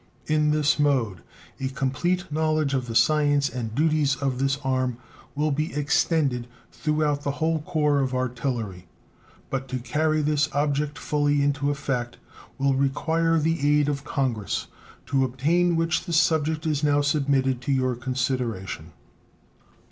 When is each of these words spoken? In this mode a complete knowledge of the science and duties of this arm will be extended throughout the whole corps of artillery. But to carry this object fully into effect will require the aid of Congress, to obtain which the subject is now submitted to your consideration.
In 0.25 0.49
this 0.49 0.79
mode 0.79 1.21
a 1.59 1.67
complete 1.67 2.31
knowledge 2.31 2.73
of 2.73 2.87
the 2.87 2.95
science 2.95 3.49
and 3.49 3.75
duties 3.75 4.15
of 4.15 4.39
this 4.39 4.57
arm 4.63 4.97
will 5.35 5.51
be 5.51 5.75
extended 5.75 6.47
throughout 6.71 7.21
the 7.21 7.33
whole 7.37 7.61
corps 7.61 7.99
of 7.99 8.15
artillery. 8.15 8.87
But 9.51 9.67
to 9.67 9.77
carry 9.77 10.23
this 10.23 10.49
object 10.53 10.97
fully 10.97 11.43
into 11.43 11.69
effect 11.69 12.17
will 12.57 12.73
require 12.73 13.37
the 13.37 13.77
aid 13.79 13.87
of 13.87 14.03
Congress, 14.03 14.65
to 15.05 15.23
obtain 15.23 15.75
which 15.75 16.05
the 16.05 16.13
subject 16.13 16.65
is 16.65 16.83
now 16.83 17.01
submitted 17.01 17.61
to 17.61 17.71
your 17.71 17.93
consideration. 17.95 18.93